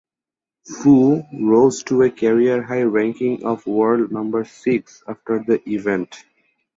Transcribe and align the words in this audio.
Fu 0.65 1.21
rose 1.31 1.83
to 1.83 2.01
a 2.01 2.09
career-high 2.09 2.81
ranking 2.81 3.45
of 3.45 3.67
world 3.67 4.11
number 4.11 4.43
six 4.45 5.03
after 5.07 5.43
the 5.45 5.61
event. 5.69 6.25